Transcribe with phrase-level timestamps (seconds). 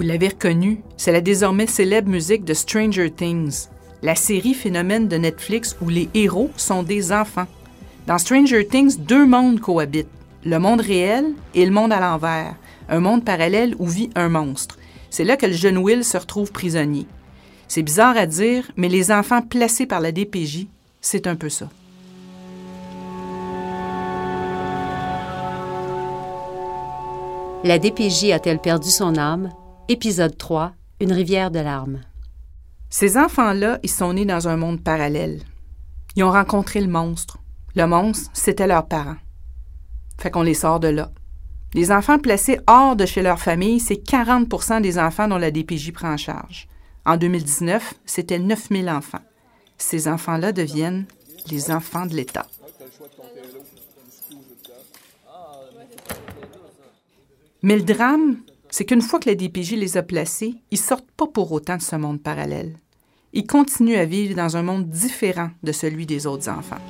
[0.00, 3.66] Vous l'avez reconnu, c'est la désormais célèbre musique de Stranger Things,
[4.00, 7.46] la série phénomène de Netflix où les héros sont des enfants.
[8.06, 10.08] Dans Stranger Things, deux mondes cohabitent,
[10.46, 12.54] le monde réel et le monde à l'envers,
[12.88, 14.78] un monde parallèle où vit un monstre.
[15.10, 17.06] C'est là que le jeune Will se retrouve prisonnier.
[17.68, 20.66] C'est bizarre à dire, mais les enfants placés par la DPJ,
[21.02, 21.68] c'est un peu ça.
[27.64, 29.50] La DPJ a-t-elle perdu son âme?
[29.90, 30.72] Épisode 3.
[31.00, 32.02] Une rivière de larmes.
[32.90, 35.42] Ces enfants-là, ils sont nés dans un monde parallèle.
[36.14, 37.38] Ils ont rencontré le monstre.
[37.74, 39.16] Le monstre, c'était leurs parents.
[40.16, 41.10] Fait qu'on les sort de là.
[41.74, 45.90] Les enfants placés hors de chez leur famille, c'est 40% des enfants dont la DPJ
[45.90, 46.68] prend en charge.
[47.04, 49.24] En 2019, c'était 9000 enfants.
[49.76, 51.06] Ces enfants-là deviennent
[51.50, 52.46] les enfants de l'État.
[57.64, 58.36] Mais le drame,
[58.70, 61.82] c'est qu'une fois que la DPJ les a placés, ils sortent pas pour autant de
[61.82, 62.76] ce monde parallèle.
[63.32, 66.80] Ils continuent à vivre dans un monde différent de celui des autres enfants.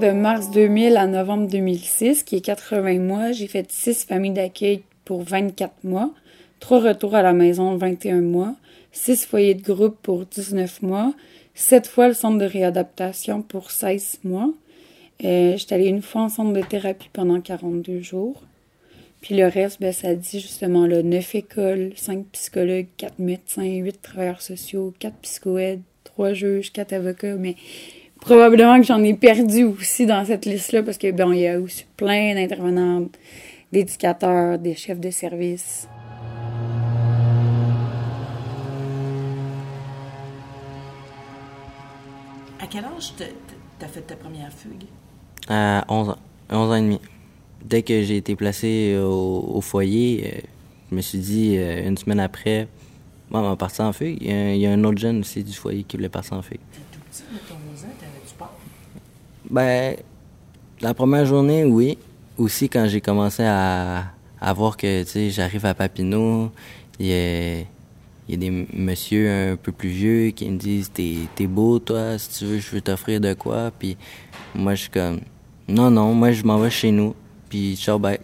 [0.00, 4.82] De mars 2000 à novembre 2006, qui est 80 mois, j'ai fait 6 familles d'accueil
[5.04, 6.10] pour 24 mois,
[6.60, 8.54] 3 retours à la maison 21 mois,
[8.92, 11.14] 6 foyers de groupe pour 19 mois,
[11.54, 14.52] 7 fois le centre de réadaptation pour 16 mois,
[15.20, 18.42] J'étais allée une fois en centre de thérapie pendant 42 jours.
[19.20, 24.00] Puis le reste, ben, ça dit justement là, 9 écoles, 5 psychologues, 4 médecins, 8
[24.00, 27.56] travailleurs sociaux, 4 psychoèdes, 3 juges, 4 avocats, mais
[28.20, 31.60] probablement que j'en ai perdu aussi dans cette liste-là parce que ben il y a
[31.60, 33.06] aussi plein d'intervenants,
[33.72, 35.88] d'éducateurs, des chefs de service.
[42.60, 43.14] À quel âge
[43.78, 44.86] t'as fait ta première fugue?
[45.48, 46.18] À 11 ans.
[46.50, 47.00] 11 ans et demi.
[47.64, 50.40] Dès que j'ai été placé au, foyer, euh,
[50.90, 52.68] je me suis dit, euh, une semaine après,
[53.30, 54.18] on va partir en fugue.
[54.20, 56.60] Il y, a, un autre jeune aussi du foyer qui voulait partir en fugue.
[56.72, 58.52] T'es tout petit, mais ton ans, t'avais-tu peur?
[59.50, 59.96] Ben,
[60.80, 61.98] la première journée, oui.
[62.38, 66.52] Aussi, quand j'ai commencé à, à, voir que, tu sais, j'arrive à Papineau,
[67.00, 67.58] il y a,
[68.28, 72.16] y a des messieurs un peu plus vieux qui me disent, t'es, t'es beau, toi,
[72.16, 73.72] si tu veux, je veux t'offrir de quoi.
[73.76, 73.96] Puis
[74.54, 75.20] moi, je suis comme,
[75.68, 77.14] non, non, moi, je m'en vais chez nous.
[77.48, 78.16] Puis, ciao, ben,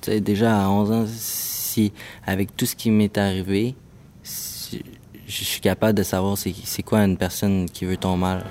[0.00, 1.92] tu sais, déjà à 11 ans, si,
[2.24, 3.74] avec tout ce qui m'est arrivé,
[4.22, 8.44] je suis capable de savoir c'est, quoi une personne qui veut ton mal.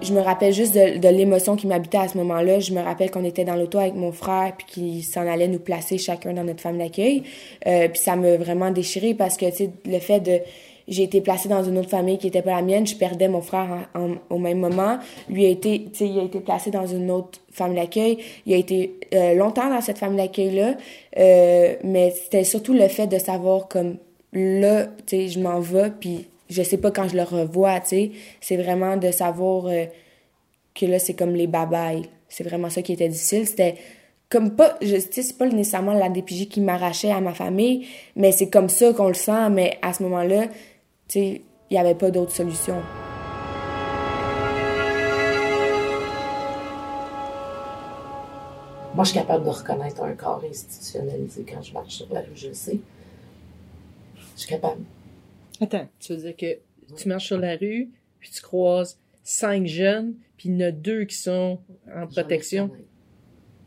[0.00, 2.60] je me rappelle juste de, de l'émotion qui m'habitait à ce moment-là.
[2.60, 5.58] Je me rappelle qu'on était dans l'auto avec mon frère, puis qu'il s'en allait nous
[5.58, 7.24] placer chacun dans notre femme d'accueil.
[7.66, 10.40] Euh, puis ça m'a vraiment déchiré parce que, tu sais, le fait de...
[10.88, 12.86] J'ai été placée dans une autre famille qui était pas la mienne.
[12.86, 13.88] Je perdais mon frère
[14.30, 14.98] au même moment.
[15.28, 18.18] Lui a été, tu sais, il a été placé dans une autre femme d'accueil.
[18.46, 20.76] Il a été euh, longtemps dans cette femme d'accueil-là.
[21.18, 23.98] Euh, mais c'était surtout le fait de savoir comme
[24.32, 27.88] là, tu sais, je m'en vais, puis je sais pas quand je le revois, tu
[27.88, 28.10] sais.
[28.40, 29.84] C'est vraiment de savoir euh,
[30.74, 32.08] que là, c'est comme les babayes.
[32.30, 33.46] C'est vraiment ça qui était difficile.
[33.46, 33.74] C'était
[34.30, 38.32] comme pas, je sais, c'est pas nécessairement la DPJ qui m'arrachait à ma famille, mais
[38.32, 39.50] c'est comme ça qu'on le sent.
[39.50, 40.46] Mais à ce moment-là,
[41.16, 42.82] il y avait pas d'autre solution.
[48.94, 52.34] Moi, je suis capable de reconnaître un corps institutionnalisé quand je marche sur la rue,
[52.34, 52.80] je le sais.
[54.16, 54.82] Je suis capable.
[55.60, 56.58] Attends, tu veux dire que
[56.96, 60.70] tu marches sur la rue, puis tu croises cinq jeunes, puis il y en a
[60.72, 61.60] deux qui sont
[61.94, 62.70] en protection?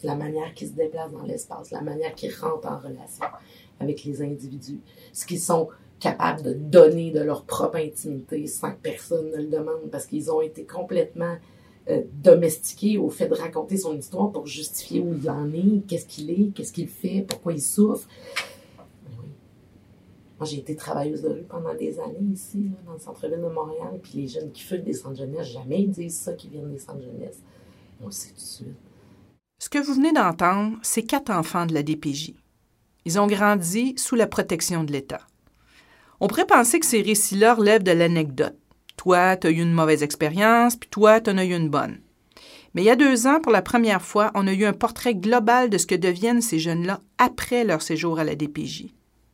[0.03, 3.25] La manière qu'ils se déplacent dans l'espace, la manière qu'ils rentrent en relation
[3.79, 4.79] avec les individus,
[5.13, 5.69] ce qu'ils sont
[6.01, 10.29] capables de donner de leur propre intimité sans que personne ne le demande parce qu'ils
[10.31, 11.37] ont été complètement
[11.89, 16.07] euh, domestiqués au fait de raconter son histoire pour justifier où il en est, qu'est-ce
[16.07, 18.07] qu'il est, qu'est-ce qu'il fait, pourquoi il souffre.
[20.39, 23.99] Moi, j'ai été travailleuse de rue pendant des années ici, dans le centre-ville de Montréal.
[24.01, 26.79] Puis les jeunes qui fument des centres jeunesse, jamais ils disent ça, qu'ils viennent des
[26.79, 27.43] centres jeunesse.
[28.01, 28.67] On le sait tout de suite.
[29.59, 32.33] Ce que vous venez d'entendre, c'est quatre enfants de la DPJ.
[33.05, 35.21] Ils ont grandi sous la protection de l'État.
[36.23, 38.55] On pourrait penser que ces récits-là relèvent de l'anecdote.
[38.95, 41.97] Toi, tu as eu une mauvaise expérience, puis toi, tu en as eu une bonne.
[42.75, 45.15] Mais il y a deux ans, pour la première fois, on a eu un portrait
[45.15, 48.85] global de ce que deviennent ces jeunes-là après leur séjour à la DPJ.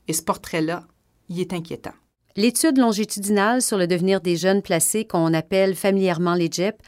[0.07, 0.88] Et ce portrait-là,
[1.28, 1.92] il est inquiétant.
[2.38, 6.81] L'étude longitudinale sur le devenir des jeunes placés, qu'on appelle familièrement les JEP,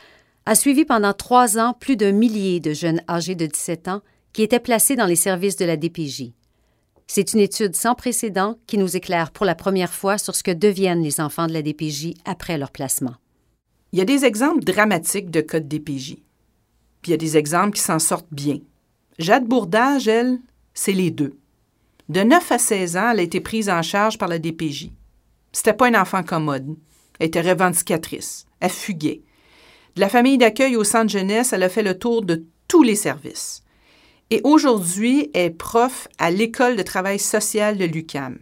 [0.46, 4.44] a suivi pendant trois ans plus d'un millier de jeunes âgés de 17 ans qui
[4.44, 6.32] étaient placés dans les services de la DPJ.
[7.12, 10.52] C'est une étude sans précédent qui nous éclaire pour la première fois sur ce que
[10.52, 13.16] deviennent les enfants de la DPJ après leur placement.
[13.92, 16.18] Il y a des exemples dramatiques de cas de DPJ.
[17.02, 18.60] Puis il y a des exemples qui s'en sortent bien.
[19.18, 20.38] Jade Bourdage, elle,
[20.76, 21.36] c'est les deux.
[22.10, 24.92] De 9 à 16 ans, elle a été prise en charge par la DPJ.
[25.52, 26.76] C'était pas un enfant commode.
[27.18, 28.46] Elle était revendicatrice.
[28.60, 29.24] Elle fuguait.
[29.96, 32.96] De la famille d'accueil au centre jeunesse, elle a fait le tour de tous les
[32.96, 33.64] services.
[34.32, 38.38] Et aujourd'hui, elle est prof à l'école de travail social de l'UCAM.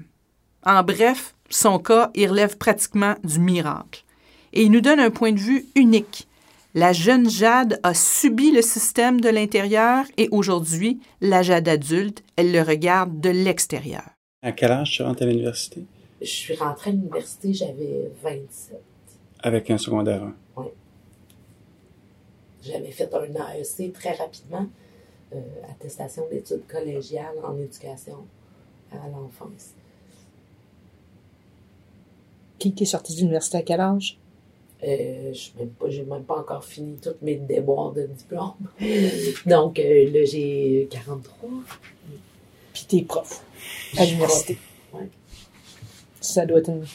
[0.64, 4.04] En bref, son cas, il relève pratiquement du miracle.
[4.52, 6.28] Et il nous donne un point de vue unique.
[6.74, 12.52] La jeune Jade a subi le système de l'intérieur et aujourd'hui, la Jade adulte, elle
[12.52, 14.04] le regarde de l'extérieur.
[14.42, 15.86] À quel âge tu rentres à l'université?
[16.22, 18.82] Je suis rentrée à l'université, j'avais 27.
[19.40, 20.36] Avec un secondaire 1?
[20.58, 20.66] Oui.
[22.62, 24.68] J'avais fait un AEC très rapidement,
[25.34, 25.40] euh,
[25.70, 28.26] attestation d'études collégiales en éducation
[28.92, 29.74] à l'enfance.
[32.60, 34.18] Qui est sorti de l'université à quel âge?
[34.84, 35.70] Euh, je n'ai
[36.00, 38.54] même, même pas encore fini tous mes déboires de diplôme.
[39.46, 41.50] Donc euh, là, j'ai 43.
[42.74, 43.44] Puis t'es prof
[43.98, 44.58] à l'université.
[44.94, 45.10] ouais.
[46.22, 46.86] Ça doit être une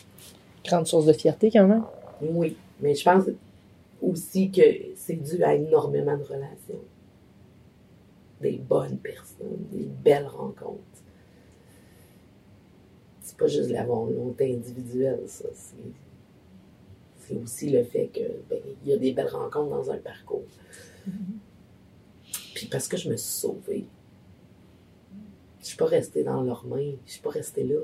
[0.64, 1.84] grande source de fierté quand même.
[2.20, 3.24] Oui, mais je pense
[4.00, 4.62] aussi que
[4.96, 6.80] c'est dû à énormément de relations.
[8.42, 10.82] Des bonnes personnes, des belles rencontres.
[13.20, 15.48] C'est pas juste la volonté individuelle, ça.
[15.54, 20.44] C'est, aussi le fait que ben, il y a des belles rencontres dans un parcours.
[22.54, 23.86] Puis parce que je me suis sauvée.
[25.60, 26.92] Je suis pas restée dans leurs mains.
[27.06, 27.80] Je suis pas restée là.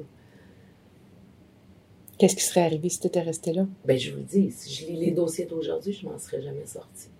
[2.18, 3.66] Qu'est-ce qui serait arrivé si t'étais resté là?
[3.84, 6.66] Ben, je vous le dis, si je lis les dossiers d'aujourd'hui, je m'en serais jamais
[6.66, 7.10] sortie.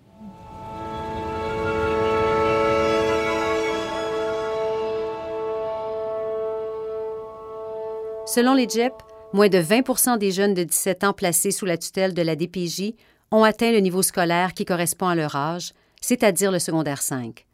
[8.29, 8.93] Selon les JEP,
[9.33, 12.93] moins de 20 des jeunes de 17 ans placés sous la tutelle de la DPJ
[13.31, 17.47] ont atteint le niveau scolaire qui correspond à leur âge, c'est-à-dire le secondaire 5.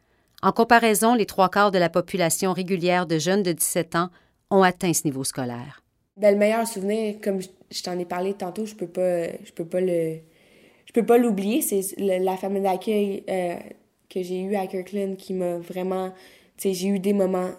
[0.44, 4.10] En comparaison, les trois quarts de la population régulière de jeunes de 17 ans
[4.52, 5.82] ont atteint ce niveau scolaire.
[6.18, 9.64] Ben, le meilleur souvenir, comme je, t'en ai parlé tantôt, je peux pas, je peux
[9.64, 11.62] pas peux pas l'oublier.
[11.62, 13.56] C'est la famille d'accueil euh,
[14.10, 16.12] que j'ai eue à Kirkland qui m'a vraiment,
[16.62, 17.52] j'ai eu des moments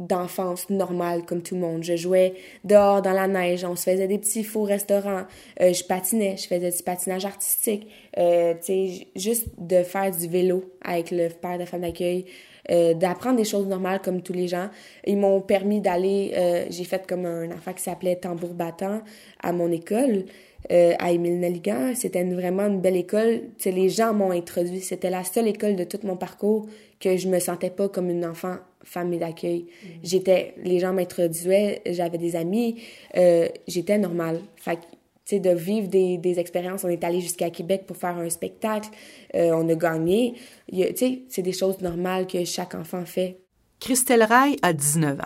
[0.00, 1.84] d'enfance normale comme tout le monde.
[1.84, 5.24] Je jouais dehors dans la neige, on se faisait des petits faux restaurants,
[5.60, 7.86] euh, je patinais, je faisais du patinage artistique,
[8.18, 12.24] euh, tu juste de faire du vélo avec le père de femme d'accueil,
[12.70, 14.70] euh, d'apprendre des choses normales comme tous les gens.
[15.06, 19.02] Ils m'ont permis d'aller, euh, j'ai fait comme un affaire qui s'appelait tambour battant
[19.42, 20.24] à mon école.
[20.68, 23.40] à Émile Nelligan, c'était vraiment une belle école.
[23.56, 24.82] Tu sais, les gens m'ont introduit.
[24.82, 26.66] C'était la seule école de tout mon parcours
[27.00, 29.66] que je me sentais pas comme une enfant famille d'accueil.
[30.02, 32.80] J'étais, les gens m'introduisaient, j'avais des amis,
[33.16, 34.40] euh, j'étais normale.
[34.56, 34.82] Fait que,
[35.24, 36.84] tu sais, de vivre des, des expériences.
[36.84, 38.88] On est allé jusqu'à Québec pour faire un spectacle,
[39.34, 40.34] euh, on a gagné.
[40.72, 43.38] Tu sais, c'est des choses normales que chaque enfant fait.
[43.80, 45.24] Christelle Ray a 19 ans.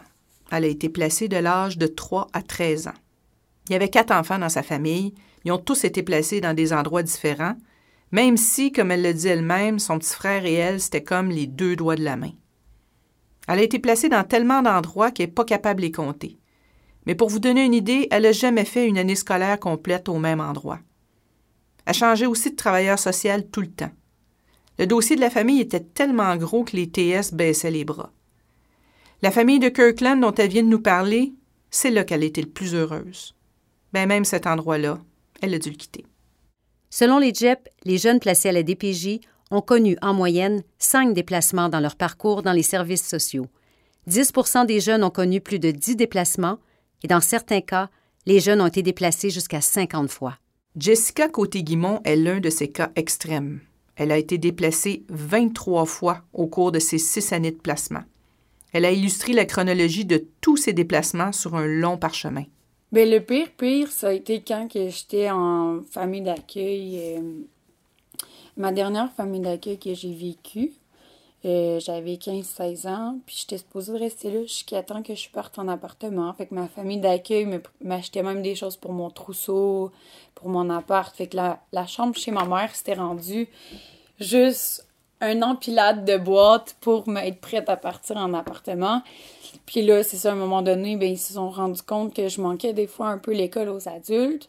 [0.52, 2.94] Elle a été placée de l'âge de 3 à 13 ans.
[3.68, 5.14] Il y avait quatre enfants dans sa famille.
[5.44, 7.56] Ils ont tous été placés dans des endroits différents,
[8.12, 11.46] même si, comme elle le dit elle-même, son petit frère et elle, c'était comme les
[11.46, 12.32] deux doigts de la main.
[13.48, 16.38] Elle a été placée dans tellement d'endroits qu'elle n'est pas capable de les compter.
[17.06, 20.18] Mais pour vous donner une idée, elle n'a jamais fait une année scolaire complète au
[20.18, 20.80] même endroit.
[21.86, 23.92] Elle changeait aussi de travailleur social tout le temps.
[24.78, 28.10] Le dossier de la famille était tellement gros que les TS baissaient les bras.
[29.22, 31.34] La famille de Kirkland dont elle vient de nous parler,
[31.70, 33.34] c'est là qu'elle était le plus heureuse.
[33.92, 34.98] Ben même cet endroit-là,
[35.40, 36.04] elle a dû le quitter.
[36.90, 39.20] Selon les JEP, les jeunes placés à la DPJ
[39.50, 43.46] ont connu en moyenne cinq déplacements dans leur parcours dans les services sociaux.
[44.08, 46.58] 10% des jeunes ont connu plus de 10 déplacements
[47.02, 47.88] et dans certains cas,
[48.26, 50.38] les jeunes ont été déplacés jusqu'à 50 fois.
[50.76, 53.60] Jessica Côté-Guimont est l'un de ces cas extrêmes.
[53.96, 58.02] Elle a été déplacée 23 fois au cours de ses six années de placement.
[58.72, 62.44] Elle a illustré la chronologie de tous ses déplacements sur un long parchemin.
[62.90, 67.20] Ben, le pire, pire, ça a été quand que j'étais en famille d'accueil.
[68.56, 70.72] Ma dernière famille d'accueil que j'ai vécue,
[71.46, 75.68] euh, j'avais 15-16 ans, puis j'étais supposée rester là jusqu'à temps que je parte en
[75.68, 76.32] appartement.
[76.32, 79.92] Fait que ma famille d'accueil m'achetait même des choses pour mon trousseau,
[80.34, 81.14] pour mon appart.
[81.14, 83.46] Fait que la, chambre chez ma mère, c'était rendu
[84.18, 84.86] juste
[85.20, 89.02] un empilade de boîtes pour m'être prête à partir en appartement.
[89.66, 92.28] Puis là, c'est ça, à un moment donné, ben, ils se sont rendus compte que
[92.28, 94.48] je manquais des fois un peu l'école aux adultes.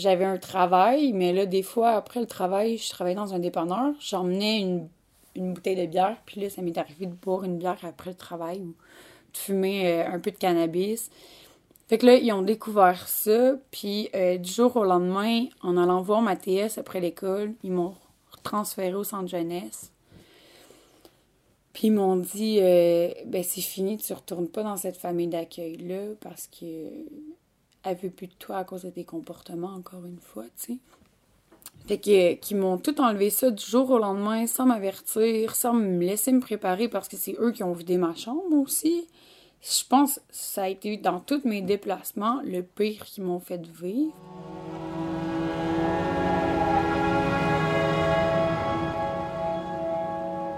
[0.00, 3.92] J'avais un travail, mais là, des fois, après le travail, je travaillais dans un dépanneur.
[4.00, 4.88] J'emmenais une,
[5.36, 8.16] une bouteille de bière, puis là, ça m'est arrivé de boire une bière après le
[8.16, 8.74] travail ou
[9.32, 11.10] de fumer euh, un peu de cannabis.
[11.88, 16.00] Fait que là, ils ont découvert ça, puis euh, du jour au lendemain, en allant
[16.00, 17.94] voir ma TS après l'école, ils m'ont
[18.42, 19.92] transféré au centre jeunesse.
[21.74, 26.14] Puis ils m'ont dit, euh, ben c'est fini, tu retournes pas dans cette famille d'accueil-là
[26.20, 26.64] parce que
[27.82, 30.78] elle veut plus de toi à cause de tes comportements, encore une fois, tu sais.
[31.86, 36.04] Fait que, qu'ils m'ont tout enlevé ça du jour au lendemain, sans m'avertir, sans me
[36.04, 39.06] laisser me préparer parce que c'est eux qui ont vidé ma chambre aussi.
[39.62, 43.60] Je pense que ça a été dans tous mes déplacements le pire qu'ils m'ont fait
[43.66, 44.14] vivre.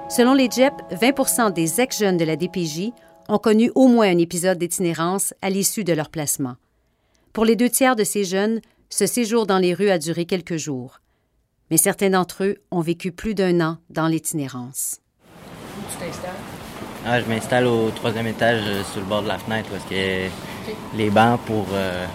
[0.09, 2.93] Selon les JEP, 20% des ex-jeunes de la DPJ
[3.29, 6.57] ont connu au moins un épisode d'itinérance à l'issue de leur placement.
[7.33, 8.61] Pour les deux tiers de ces jeunes,
[8.91, 11.01] ce séjour dans les rues a duré quelques jours.
[11.71, 15.01] Mais certains d'entre eux ont vécu plus d'un an dans l'itinérance.
[15.91, 16.31] Tu t'installes?
[17.07, 20.29] Ah, je m'installe au troisième étage euh, sur le bord de la fenêtre parce que
[20.95, 22.07] les bancs pour euh,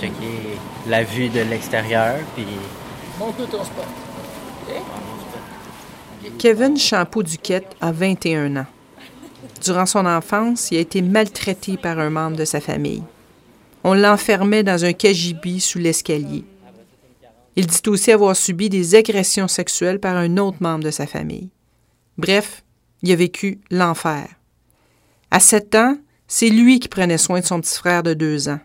[0.00, 0.58] checker
[0.88, 2.16] la vue de l'extérieur.
[2.34, 2.44] Puis
[3.20, 3.84] Montre-nous ton spot.
[6.38, 8.66] Kevin Champeau-Duquette a 21 ans.
[9.62, 13.04] Durant son enfance, il a été maltraité par un membre de sa famille.
[13.88, 16.42] On l'enfermait dans un cagibi sous l'escalier.
[17.54, 21.50] Il dit aussi avoir subi des agressions sexuelles par un autre membre de sa famille.
[22.18, 22.64] Bref,
[23.02, 24.26] il a vécu l'enfer.
[25.30, 28.58] À sept ans, c'est lui qui prenait soin de son petit frère de deux ans.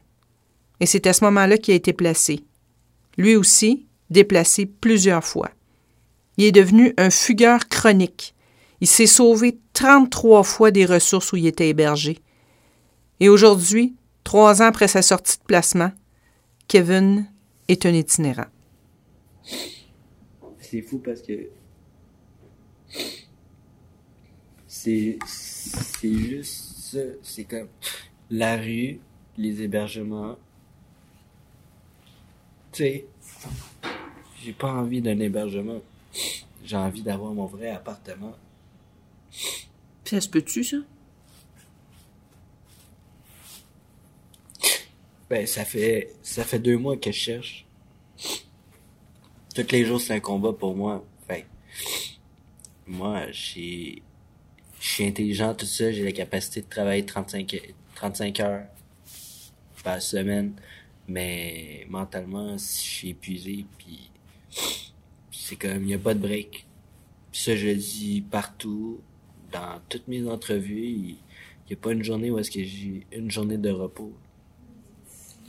[0.79, 2.43] Et c'est à ce moment-là qu'il a été placé.
[3.15, 5.51] Lui aussi, déplacé plusieurs fois.
[6.37, 8.33] Il est devenu un fugueur chronique.
[8.79, 12.17] Il s'est sauvé 33 fois des ressources où il était hébergé.
[13.19, 15.91] Et aujourd'hui, trois ans après sa sortie de placement,
[16.67, 17.27] Kevin
[17.67, 18.47] est un itinérant.
[20.59, 21.49] c'est fou parce que
[24.67, 27.67] c'est c'est juste ça, c'est comme
[28.29, 28.99] la rue,
[29.37, 30.37] les hébergements.
[32.71, 33.05] Tu sais,
[34.43, 35.81] j'ai pas envie d'un hébergement.
[36.63, 38.35] J'ai envie d'avoir mon vrai appartement.
[40.05, 40.77] Ça se peut-tu, ça?
[45.31, 47.65] Ben, ça fait, ça fait deux mois que je cherche.
[49.55, 51.05] Tous les jours, c'est un combat pour moi.
[51.27, 51.45] Fait,
[52.85, 53.39] moi, je
[54.79, 58.65] suis intelligent, tout ça, j'ai la capacité de travailler 35, he- 35 heures
[59.85, 60.53] par semaine,
[61.07, 64.11] mais mentalement, je suis épuisé, puis
[65.31, 66.65] c'est comme, il n'y a pas de break.
[67.31, 68.99] Puis ça, je le dis partout,
[69.53, 71.17] dans toutes mes entrevues, il
[71.69, 74.11] n'y a pas une journée où est-ce que j'ai une journée de repos.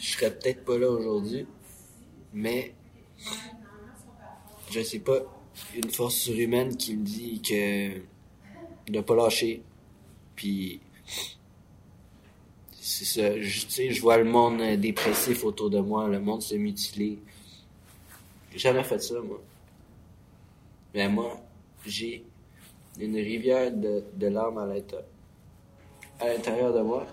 [0.03, 1.47] Je serais peut-être pas là aujourd'hui,
[2.33, 2.75] mais
[4.69, 5.21] je sais pas,
[5.77, 8.01] une force surhumaine qui me dit que
[8.91, 9.63] de pas lâcher.
[10.35, 10.81] Puis
[12.81, 16.19] c'est ça, je, tu sais, je vois le monde euh, dépressif autour de moi, le
[16.19, 17.21] monde se mutiler.
[18.51, 19.41] J'ai jamais fait ça, moi.
[20.95, 21.41] Mais moi,
[21.87, 22.25] j'ai
[22.99, 25.07] une rivière de, de larmes à l'intérieur,
[26.19, 27.07] à l'intérieur de moi.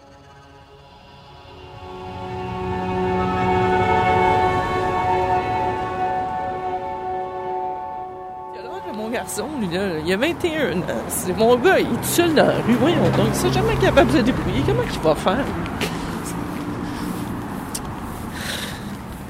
[9.29, 9.99] Garçon, là.
[9.99, 10.83] Il a 21 ans.
[11.09, 12.75] C'est mon gars, il est tout seul dans la rue.
[12.75, 14.61] Voyons donc, il sera jamais capable de se débrouiller.
[14.65, 15.45] Comment il va faire?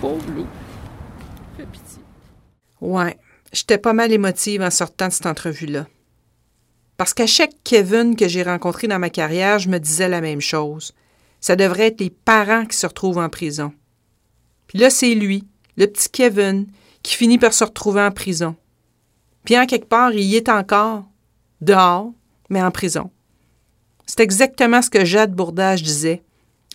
[0.02, 0.48] Pauvre loup.
[1.58, 2.02] Fais pitié.
[2.82, 3.18] Ouais,
[3.52, 5.88] j'étais pas mal émotive en sortant de cette entrevue-là.
[6.98, 10.42] Parce qu'à chaque Kevin que j'ai rencontré dans ma carrière, je me disais la même
[10.42, 10.94] chose.
[11.42, 13.72] Ça devrait être les parents qui se retrouvent en prison.
[14.68, 16.68] Puis là, c'est lui, le petit Kevin,
[17.02, 18.56] qui finit par se retrouver en prison.
[19.50, 21.06] Puis en quelque part, il y est encore,
[21.60, 22.14] dehors,
[22.52, 23.10] mais en prison.
[24.06, 26.22] C'est exactement ce que Jade Bourdage disait.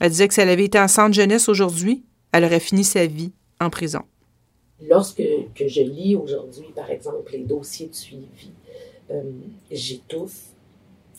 [0.01, 2.03] Elle disait que si elle avait été en centre jeunesse aujourd'hui,
[2.33, 4.01] elle aurait fini sa vie en prison.
[4.83, 5.23] Lorsque
[5.55, 8.51] que je lis aujourd'hui, par exemple, les dossiers de suivi,
[9.13, 9.23] euh,
[9.71, 10.49] j'étouffe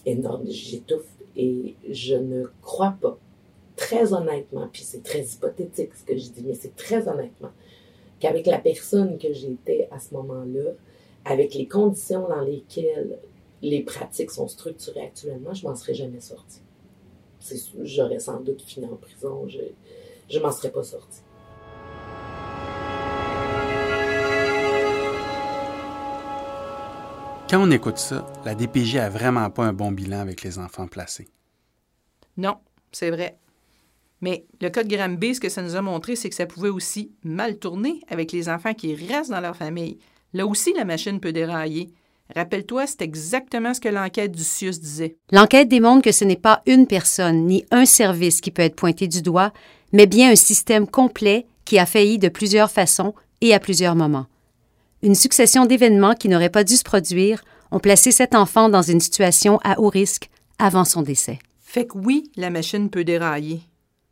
[0.05, 1.07] énorme, j'étouffe
[1.37, 3.17] et je ne crois pas,
[3.77, 7.53] très honnêtement, puis c'est très hypothétique ce que je dis, mais c'est très honnêtement,
[8.19, 10.71] qu'avec la personne que j'étais à ce moment-là,
[11.25, 13.19] avec les conditions dans lesquelles
[13.61, 16.61] les pratiques sont structurées actuellement, je m'en serais jamais sortie.
[17.83, 19.59] J'aurais sans doute fini en prison, je
[20.29, 21.21] je m'en serais pas sortie.
[27.47, 30.87] Quand on écoute ça, la DPJ a vraiment pas un bon bilan avec les enfants
[30.87, 31.27] placés.
[32.37, 32.57] Non,
[32.91, 33.37] c'est vrai.
[34.21, 36.69] Mais le cas de Granby, ce que ça nous a montré, c'est que ça pouvait
[36.69, 39.99] aussi mal tourner avec les enfants qui restent dans leur famille.
[40.35, 41.87] Là aussi, la machine peut dérailler.
[42.35, 45.15] Rappelle-toi, c'est exactement ce que l'enquête du CIUS disait.
[45.31, 49.07] L'enquête démontre que ce n'est pas une personne ni un service qui peut être pointé
[49.07, 49.53] du doigt,
[49.93, 54.25] mais bien un système complet qui a failli de plusieurs façons et à plusieurs moments.
[55.03, 58.99] Une succession d'événements qui n'auraient pas dû se produire ont placé cet enfant dans une
[58.99, 61.39] situation à haut risque avant son décès.
[61.61, 63.61] Fait que oui, la machine peut dérailler.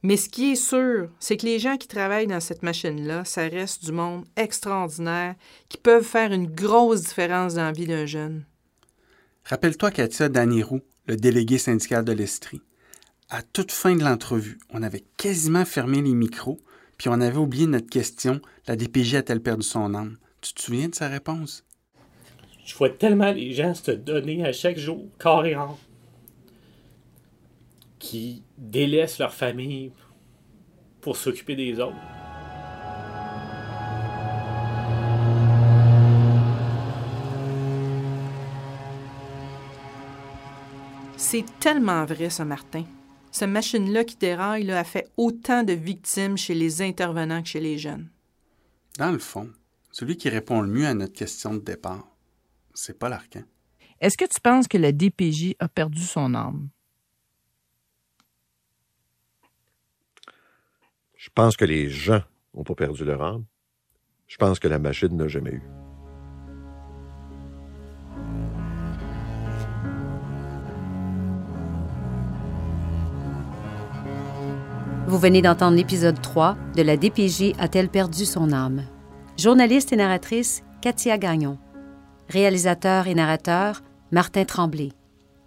[0.05, 3.43] Mais ce qui est sûr, c'est que les gens qui travaillent dans cette machine-là, ça
[3.43, 5.35] reste du monde extraordinaire
[5.69, 8.43] qui peuvent faire une grosse différence dans la vie d'un jeune.
[9.45, 12.61] Rappelle-toi, Katia Danirou, le délégué syndical de l'Estrie.
[13.29, 16.59] À toute fin de l'entrevue, on avait quasiment fermé les micros,
[16.97, 20.17] puis on avait oublié notre question La DPJ a-t-elle perdu son âme?
[20.41, 21.63] Tu te souviens de sa réponse?
[22.65, 25.75] Je vois tellement les gens se donner à chaque jour, corps et âme
[28.03, 29.93] qui délaissent leur famille
[30.99, 31.95] pour s'occuper des autres.
[41.15, 42.83] C'est tellement vrai, ça, Martin.
[43.31, 47.61] Cette machine-là qui déraille là, a fait autant de victimes chez les intervenants que chez
[47.61, 48.09] les jeunes.
[48.97, 49.49] Dans le fond,
[49.91, 52.05] celui qui répond le mieux à notre question de départ,
[52.73, 53.43] c'est pas l'Arcan.
[54.01, 56.67] Est-ce que tu penses que la DPJ a perdu son âme?
[61.23, 62.21] Je pense que les gens
[62.53, 63.45] n'ont pas perdu leur âme.
[64.27, 65.61] Je pense que la machine n'a jamais eu.
[75.07, 78.83] Vous venez d'entendre l'épisode 3 de La DPJ a-t-elle perdu son âme?
[79.37, 81.57] Journaliste et narratrice Katia Gagnon.
[82.27, 84.89] Réalisateur et narrateur Martin Tremblay.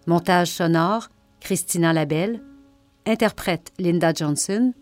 [0.06, 2.40] Montage sonore Christina Labelle.
[3.04, 4.72] Interprète Linda Johnson.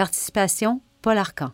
[0.00, 1.52] Participation Paul Arcan.